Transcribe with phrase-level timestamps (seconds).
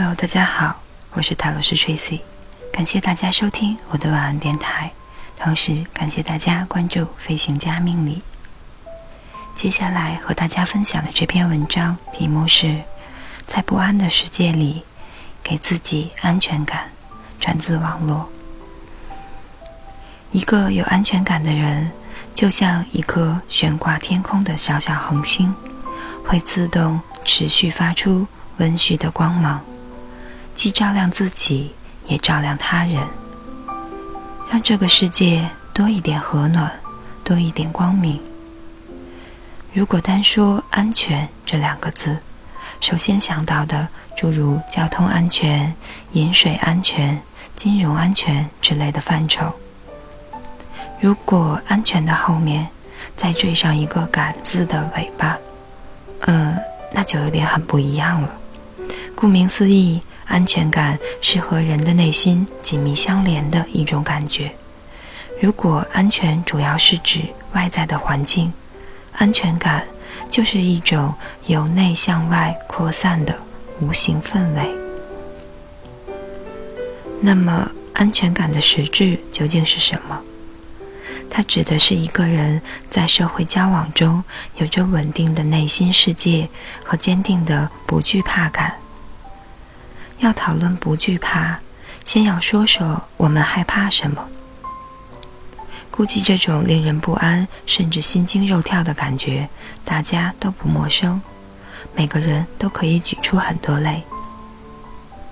[0.00, 0.80] Hello，大家好，
[1.10, 2.20] 我是塔罗斯 Tracy，
[2.72, 4.92] 感谢大家收听我的晚安电台，
[5.36, 8.22] 同时感谢大家关注飞行家命理。
[9.56, 12.80] 接下来和大家分享的这篇文章题目是：
[13.48, 14.84] 在不安的世界里，
[15.42, 16.90] 给自己安全感。
[17.40, 18.28] 传自网络。
[20.30, 21.90] 一个有安全感的人，
[22.36, 25.52] 就像一颗悬挂天空的小小恒星，
[26.24, 29.60] 会自动持续发出温煦的光芒。
[30.58, 31.70] 既照亮自己，
[32.06, 33.00] 也照亮他人，
[34.50, 36.68] 让这个世界多一点和暖，
[37.22, 38.20] 多一点光明。
[39.72, 42.18] 如果单说“安全”这两个字，
[42.80, 43.86] 首先想到的
[44.16, 45.72] 诸如交通安全、
[46.14, 47.16] 饮水安全、
[47.54, 49.54] 金融安全之类的范畴。
[51.00, 52.66] 如果安全的后面
[53.16, 55.38] 再缀上一个“感”字的尾巴，
[56.22, 56.58] 嗯，
[56.92, 58.34] 那就有点很不一样了。
[59.14, 60.02] 顾名思义。
[60.28, 64.52] 安全感是和人的内心紧密相连的一种感觉。
[65.40, 67.22] 如果安全主要是指
[67.54, 68.52] 外在的环境，
[69.12, 69.84] 安全感
[70.30, 71.12] 就是一种
[71.46, 73.36] 由内向外扩散的
[73.80, 74.70] 无形氛围。
[77.20, 80.20] 那么，安全感的实质究竟是什么？
[81.30, 82.60] 它指的是一个人
[82.90, 84.22] 在社会交往中
[84.56, 86.48] 有着稳定的内心世界
[86.84, 88.74] 和坚定的不惧怕感。
[90.18, 91.58] 要讨论不惧怕，
[92.04, 94.26] 先要说说我们害怕什么。
[95.90, 99.48] 估计这种令人不安甚至心惊肉跳的感觉，
[99.84, 101.20] 大家都不陌生。
[101.94, 104.02] 每个人都可以举出很多类，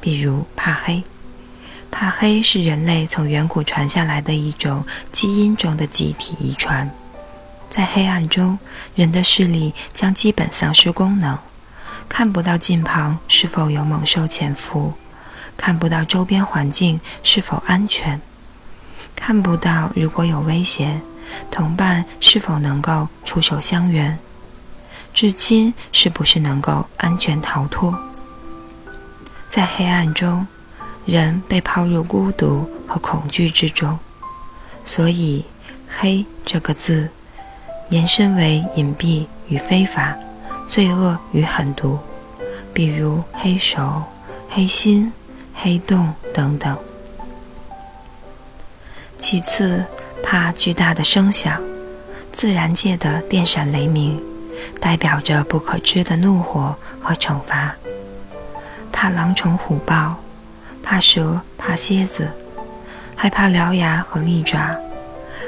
[0.00, 1.02] 比如怕黑。
[1.90, 6.88] 怕黑是人类从远古传下来的一种基因中的集体遗传。
[7.70, 8.58] 在黑暗中，
[8.94, 11.38] 人的视力将基本丧失功能。
[12.10, 14.92] 看不到近旁是否有猛兽潜伏，
[15.56, 18.20] 看不到周边环境是否安全，
[19.16, 21.00] 看不到如果有危险，
[21.50, 24.18] 同伴是否能够出手相援，
[25.14, 27.98] 至今是不是能够安全逃脱。
[29.48, 30.46] 在黑暗中，
[31.06, 33.98] 人被抛入孤独和恐惧之中，
[34.84, 35.44] 所以
[35.88, 37.08] “黑”这个字
[37.88, 40.14] 延伸为隐蔽与非法。
[40.70, 41.98] 罪恶与狠毒，
[42.72, 44.04] 比如黑手、
[44.48, 45.12] 黑心、
[45.52, 46.78] 黑洞等等。
[49.18, 49.84] 其次，
[50.22, 51.60] 怕巨大的声响，
[52.30, 54.22] 自然界的电闪雷鸣，
[54.80, 57.74] 代表着不可知的怒火和惩罚。
[58.92, 60.14] 怕狼虫虎豹，
[60.84, 62.28] 怕蛇，怕蝎子，
[63.16, 64.76] 害怕獠牙和利爪，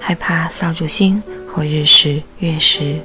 [0.00, 3.00] 害怕扫帚星和日食月食。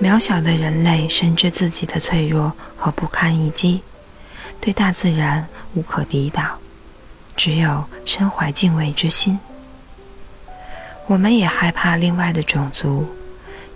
[0.00, 3.80] 渺小的人类深知自己的脆弱和不堪一击，
[4.60, 6.58] 对大自然无可抵挡，
[7.34, 9.38] 只有身怀敬畏之心。
[11.06, 13.06] 我们也害怕另外的种族，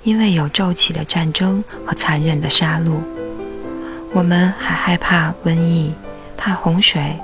[0.02, 2.98] 因为有骤起的战争和残忍的杀戮。
[4.12, 5.94] 我们还害怕瘟疫，
[6.36, 7.18] 怕洪水，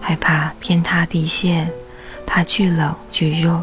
[0.00, 1.70] 害怕天塌地陷，
[2.26, 3.62] 怕巨冷巨热。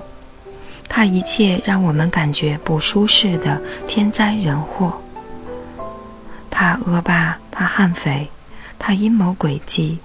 [0.90, 5.00] 怕一切让我们感觉不舒适的天灾人祸，
[6.50, 8.30] 怕恶霸，怕悍匪，
[8.80, 10.00] 怕阴谋诡计，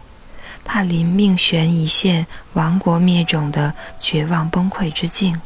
[0.64, 5.40] 怕临命悬一线、亡国灭种的绝望崩溃之境。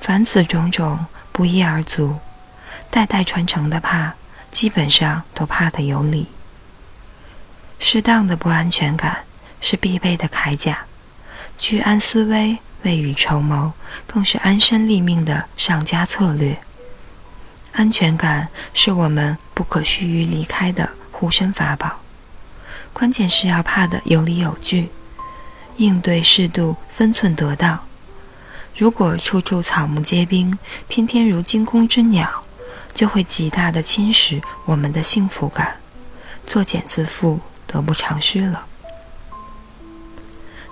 [0.00, 2.16] 凡此种种，不一而足，
[2.90, 4.14] 代代传承的怕，
[4.50, 6.26] 基本上都怕得有理。
[7.78, 9.18] 适当的不安全感
[9.60, 10.78] 是必备的铠甲，
[11.58, 12.58] 居安思危。
[12.82, 13.72] 未雨绸缪，
[14.06, 16.58] 更是安身立命的上佳策略。
[17.72, 22.00] 安全感是我们不可须臾离开的护身法宝。
[22.92, 24.88] 关键是要怕的有理有据，
[25.76, 27.78] 应对适度，分寸得当。
[28.76, 30.56] 如果处处草木皆兵，
[30.88, 32.44] 天天如惊弓之鸟，
[32.94, 35.76] 就会极大的侵蚀我们的幸福感，
[36.46, 38.66] 作茧自缚，得不偿失了。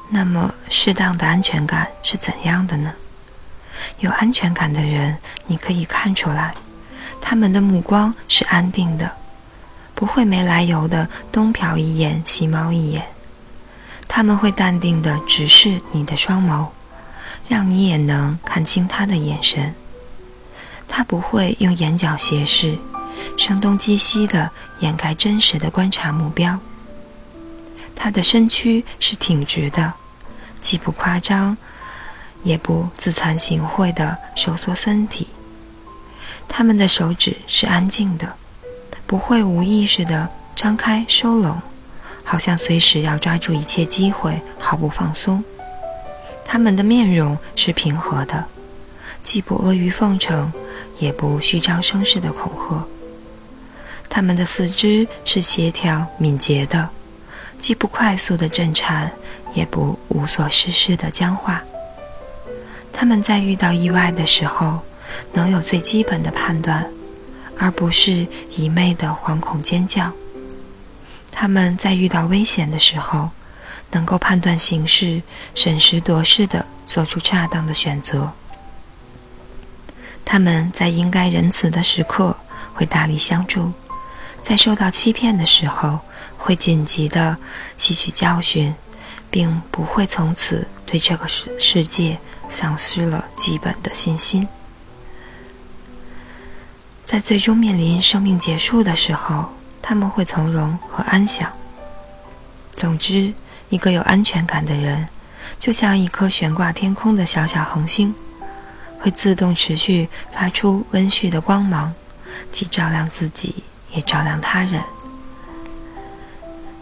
[0.09, 2.93] 那么，适当的安全感是怎样的呢？
[3.99, 5.17] 有安全感的人，
[5.47, 6.55] 你可以看出来，
[7.21, 9.11] 他们的目光是安定的，
[9.95, 13.05] 不会没来由的东瞟一眼、西猫一眼。
[14.09, 16.69] 他们会淡定的直视你的双眸，
[17.49, 19.75] 让你也能看清他的眼神。
[20.89, 22.79] 他不会用眼角斜视，
[23.37, 26.59] 声东击西的掩盖真实的观察目标。
[27.97, 29.93] 他的身躯是挺直的，
[30.61, 31.57] 既不夸张，
[32.45, 35.27] 也不自惭形秽的收缩身体。
[36.47, 38.35] 他们的手指是安静的，
[39.07, 41.61] 不会无意识的张开收拢，
[42.23, 45.43] 好像随时要抓住一切机会，毫不放松。
[46.45, 48.45] 他们的面容是平和的，
[49.25, 50.53] 既不阿谀奉承，
[51.01, 52.87] 也不虚张声势的恐吓。
[54.09, 56.89] 他们的四肢是协调敏捷的，
[57.59, 59.11] 既不快速的震颤，
[59.55, 61.63] 也不无所事事的僵化。
[62.93, 64.81] 他们在遇到意外的时候，
[65.33, 66.87] 能有最基本的判断，
[67.59, 68.27] 而不是
[68.57, 70.13] 一昧的惶恐尖叫。
[71.31, 73.29] 他们在遇到危险的时候，
[73.91, 75.21] 能够判断形势，
[75.55, 78.33] 审时度势地做出恰当的选择。
[80.25, 82.37] 他们在应该仁慈的时刻
[82.73, 83.71] 会大力相助，
[84.43, 86.01] 在受到欺骗的时候
[86.47, 87.37] 会紧急地
[87.77, 88.73] 吸取教训，
[89.33, 92.17] 并不会从此对这个世世界。
[92.49, 94.47] 丧失了基本的信心，
[97.05, 99.53] 在最终面临生命结束的时候，
[99.83, 101.53] 他们会从容和安详。
[102.77, 103.35] 总之，
[103.69, 105.09] 一个有安全感的人，
[105.59, 108.15] 就像一颗悬挂天空的小小恒星，
[109.01, 111.93] 会自动持续发出温煦的光芒，
[112.53, 113.57] 既照亮自己，
[113.91, 114.81] 也照亮他人。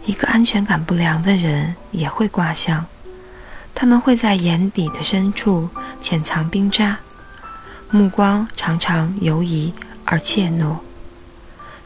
[0.05, 2.85] 一个安全感不良的人也会卦象。
[3.73, 5.67] 他们会在眼底的深处
[6.01, 6.97] 潜藏冰渣，
[7.89, 9.73] 目光常常游移
[10.05, 10.77] 而怯懦。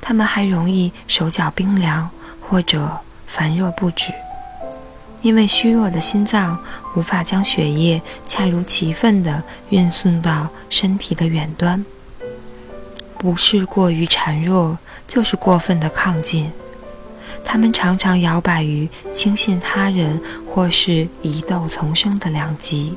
[0.01, 2.95] 他们还容易手脚冰凉或者
[3.25, 4.13] 烦热不止，
[5.21, 6.59] 因为虚弱的心脏
[6.95, 11.83] 无法将血液恰如其分地运送到身体的远端。
[13.17, 14.77] 不是过于孱弱，
[15.07, 16.51] 就是过分的亢进。
[17.51, 22.93] 他们常常摇摆于轻信他人或是疑窦丛生的两极，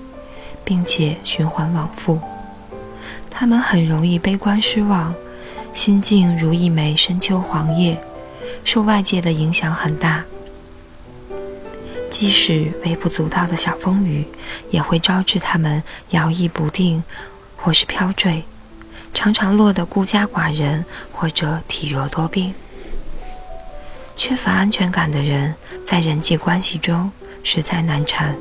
[0.63, 2.21] 并且循环往复。
[3.31, 5.15] 他们很容易悲观失望，
[5.73, 7.99] 心境如一枚深秋黄叶，
[8.63, 10.23] 受外界的影响很大。
[12.11, 14.23] 即使微不足道的小风雨，
[14.71, 17.03] 也会招致他们摇曳不定，
[17.57, 18.45] 或是飘坠，
[19.15, 22.53] 常常落得孤家寡人或者体弱多病。
[24.17, 25.55] 缺乏安全感的人，
[25.87, 27.11] 在人际关系中
[27.43, 28.35] 实在难缠，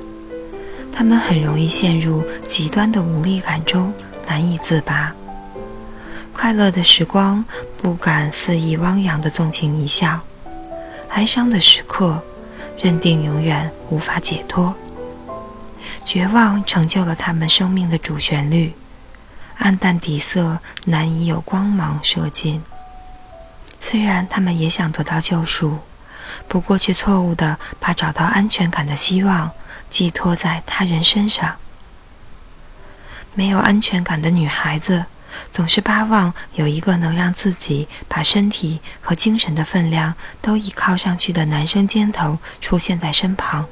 [0.94, 3.94] 他们很容易陷入极端的无力感中，
[4.28, 5.14] 难以自拔。
[6.34, 7.44] 快乐的时光
[7.78, 10.20] 不敢肆意汪洋的纵情一笑，
[11.10, 12.22] 哀伤的时刻
[12.82, 14.74] 认定永远无法解脱。
[16.04, 18.74] 绝望成就了他们生命的主旋律，
[19.58, 22.62] 暗淡底色难以有光芒射进。
[23.84, 25.80] 虽然他们也想得到救赎，
[26.48, 29.52] 不过却错误地把找到安全感的希望
[29.90, 31.58] 寄托在他人身上。
[33.34, 35.06] 没有安全感的女孩子，
[35.52, 43.66] 总是巴望有一个能让自己把身体和精神的分量都依靠上去的男生肩头出现在身旁。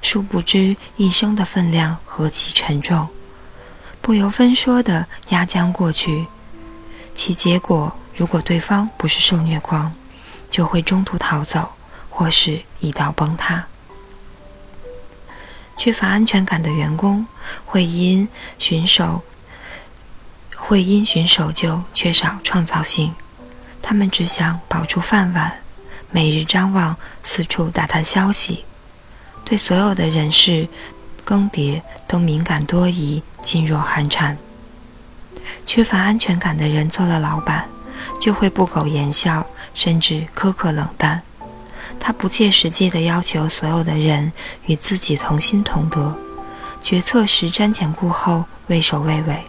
[0.00, 3.08] 殊不知，一生的分量何其沉重，
[4.00, 6.26] 不由分说地压将过去，
[7.12, 7.94] 其结果。
[8.16, 9.92] 如果对方不是受虐狂，
[10.50, 11.70] 就会中途逃走，
[12.08, 13.62] 或是一刀崩塌。
[15.76, 17.26] 缺乏安全感的员工
[17.66, 18.26] 会因
[18.58, 19.22] 巡守
[20.56, 23.14] 会因循守旧，缺少创造性。
[23.82, 25.52] 他们只想保住饭碗，
[26.10, 28.64] 每日张望，四处打探消息，
[29.44, 30.66] 对所有的人事
[31.22, 34.36] 更迭都敏感多疑，噤若寒蝉。
[35.66, 37.68] 缺乏安全感的人做了老板。
[38.20, 41.22] 就会不苟言笑，甚至苛刻冷淡。
[41.98, 44.30] 他不切实际地要求所有的人
[44.66, 46.16] 与自己同心同德，
[46.82, 49.44] 决策时瞻前顾后，畏首畏尾，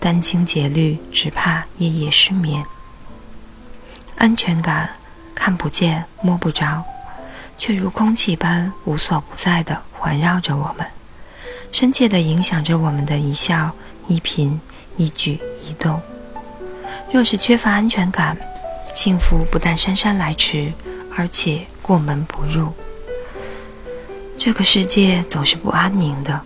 [0.00, 2.64] 殚精竭虑，只怕夜夜失眠。
[4.16, 4.90] 安全感
[5.34, 6.84] 看不见摸不着，
[7.56, 10.86] 却如空气般无所不在地环绕着我们，
[11.72, 13.74] 深切地影响着我们的一笑
[14.06, 14.58] 一颦
[14.96, 16.00] 一举一动。
[17.12, 18.36] 若是缺乏安全感，
[18.94, 20.72] 幸福不但姗姗来迟，
[21.16, 22.72] 而且过门不入。
[24.38, 26.40] 这个世界总是不安宁的，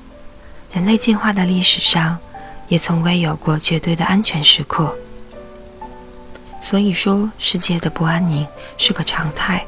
[0.73, 2.19] 人类进化的历史上，
[2.69, 4.97] 也从未有过绝对的安全时刻。
[6.63, 8.47] 所以说，世界的不安宁
[8.79, 9.65] 是个常态。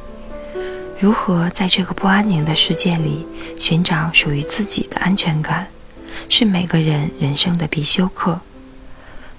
[0.99, 3.27] 如何在这个不安宁的世界里
[3.59, 5.67] 寻找属于自己的安全感，
[6.31, 8.41] 是每个人人生的必修课。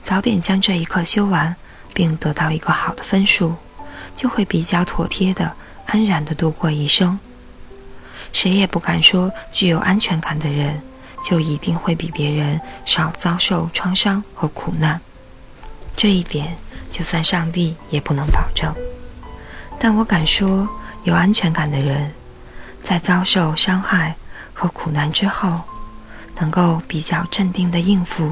[0.08, 1.54] 早点将这一课修完，
[1.94, 3.54] 并得到一个好的分数，
[4.16, 5.52] 就会比较妥帖的、
[5.86, 7.20] 安然的度过一生。
[8.32, 10.82] 谁也不敢说，具有安全感的人
[11.26, 15.02] 就一定会比别人少遭受创伤和苦难。
[15.98, 16.56] 这一点，
[16.90, 18.74] 就算上帝也不能保证。
[19.78, 20.70] 但我敢说，
[21.04, 22.14] 有安全感的人，
[22.82, 24.16] 在遭受伤害
[24.54, 25.60] 和苦难之后，
[26.40, 28.32] 能够比较镇定的应付，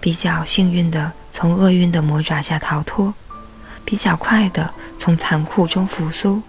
[0.00, 3.12] 比较幸运的从厄运的魔爪下逃脱，
[3.84, 6.42] 比较快的从残酷中复苏，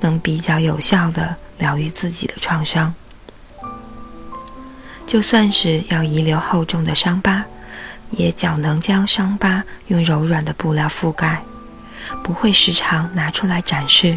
[0.00, 2.94] 能比较有效的疗愈自己的创伤。
[5.06, 7.44] 就算是要遗留厚重的伤疤，
[8.10, 11.42] 也较能将伤疤用柔软的布料覆盖，
[12.22, 14.16] 不会时常拿出来展示，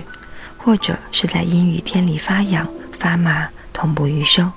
[0.57, 2.67] 或者是在阴雨天里发痒
[2.99, 3.49] 发麻。
[3.77, 4.53] 痛不欲生。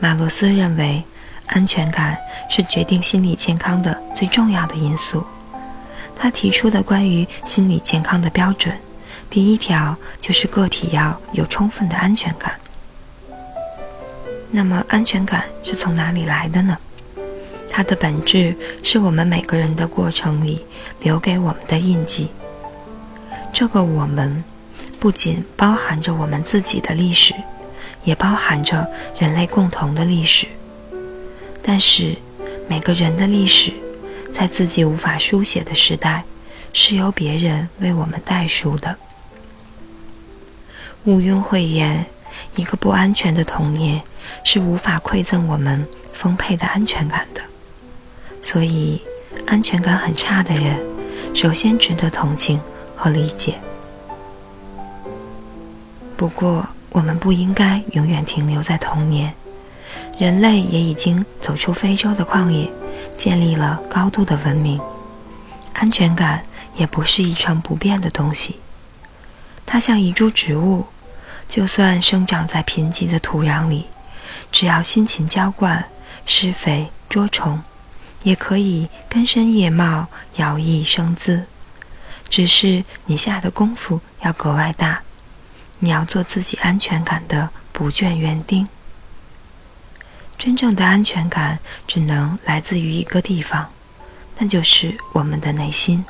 [0.00, 1.04] 马洛斯认为，
[1.46, 2.16] 安全感
[2.48, 5.24] 是决定心理健康的最重要的因素。
[6.16, 8.74] 他提出的关于心理健康的标准，
[9.28, 12.54] 第一条就是个体要有充分的安全感。
[14.50, 16.78] 那么，安全感是从哪里来的呢？
[17.70, 20.64] 它的本质是我们每个人的过程里
[21.00, 22.30] 留给我们的印记。
[23.52, 24.42] 这个我们，
[25.00, 27.34] 不仅包含着我们自己的历史。
[28.04, 28.86] 也包含着
[29.18, 30.46] 人类共同的历史，
[31.66, 32.14] 但是
[32.68, 33.72] 每个人的历史，
[34.32, 36.22] 在自己无法书写的时代，
[36.74, 38.94] 是由别人为我们代书的。
[41.04, 42.04] 毋庸讳言，
[42.56, 44.00] 一个不安全的童年
[44.44, 47.40] 是无法馈赠我们丰沛的安全感的。
[48.42, 49.00] 所以，
[49.46, 50.78] 安全感很差的人，
[51.34, 52.60] 首先值得同情
[52.94, 53.58] 和理解。
[56.16, 59.32] 不过，我们不应该永远停留在童年，
[60.18, 62.70] 人类也已经走出非洲的旷野，
[63.18, 64.80] 建立了高度的文明。
[65.72, 66.44] 安全感
[66.76, 68.60] 也不是一成不变的东西，
[69.66, 70.86] 它像一株植物，
[71.48, 73.86] 就算生长在贫瘠的土壤里，
[74.52, 75.84] 只要辛勤浇灌、
[76.26, 77.60] 施肥、捉虫，
[78.22, 81.44] 也可以根深叶茂、摇曳生姿。
[82.30, 85.02] 只是你下的功夫要格外大。
[85.80, 88.66] 你要做自己安全感的不倦园丁。
[90.44, 93.66] 真正的安全感只能来自于一个地方，
[94.36, 96.04] 那就是我们的内心。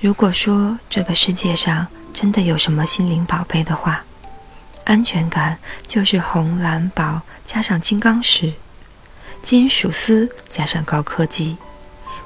[0.00, 4.04] 如果说这个世界上真的有什么心灵宝贝的话，
[4.82, 8.52] 安全感就是红蓝宝加上金刚石、
[9.44, 11.56] 金属丝加上高科技，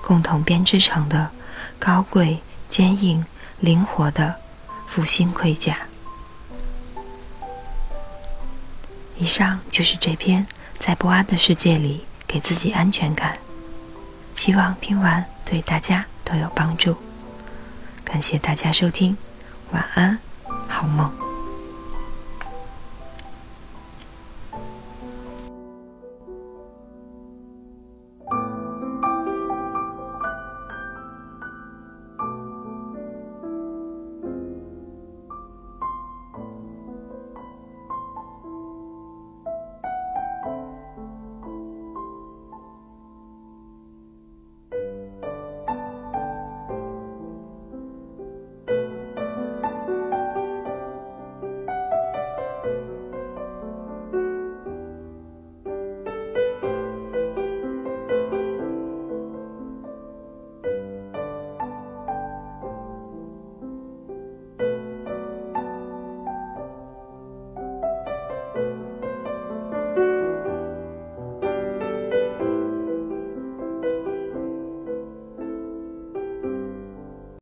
[0.00, 1.30] 共同编织成的
[1.78, 2.38] 高贵、
[2.70, 3.22] 坚硬、
[3.58, 4.34] 灵活的。
[4.86, 5.89] 复兴盔甲。
[9.20, 10.46] 以上就是这篇
[10.78, 13.36] 在不安的世界里给自己安全感。
[14.34, 16.96] 希望听完对大家都有帮助。
[18.02, 19.14] 感谢大家收听，
[19.72, 20.18] 晚安，
[20.66, 21.29] 好梦。